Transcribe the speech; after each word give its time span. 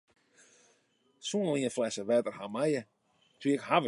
Soenen 1.29 1.53
wy 1.53 1.61
in 1.67 1.75
flesse 1.75 2.03
wetter 2.09 2.35
hawwe 2.37 2.53
meie? 2.55 2.81